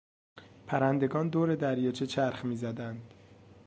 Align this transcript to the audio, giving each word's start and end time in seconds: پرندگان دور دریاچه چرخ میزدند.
پرندگان 0.67 1.29
دور 1.29 1.55
دریاچه 1.55 2.07
چرخ 2.07 2.45
میزدند. 2.45 3.13